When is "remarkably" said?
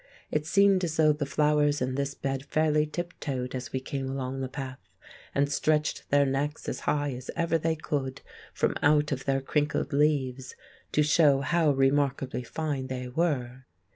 11.69-12.41